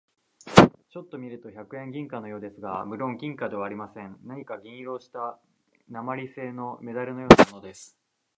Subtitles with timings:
[0.89, 4.17] ちょっと見ると百円銀貨のようですが、むろん銀貨ではありません。
[4.23, 5.37] 何か銀色をした
[5.89, 7.95] 鉛製なまりせいのメダルのようなものです。